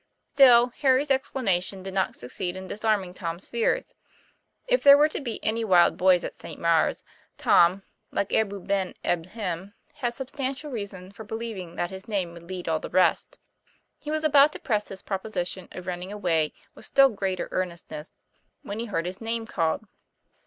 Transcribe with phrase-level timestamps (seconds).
[0.33, 3.93] Still, Harry's explanation did not succeed in disarming Tom's fears.
[4.65, 6.59] If there were to be any wild boys at St.
[6.59, 7.03] Maure's,
[7.37, 12.67] Tom, like Abou Ben Adhem, had substantial reasons for believing that his name would lead
[12.67, 13.37] all the rest.
[14.01, 18.09] He was about to press his proposition of running away with still greater earnestness,
[18.63, 19.85] when he heard his name called.